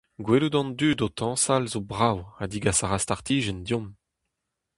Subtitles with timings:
[0.25, 3.89] Gwelout an dud o tañsal zo brav ha degas a ra startijenn deomp.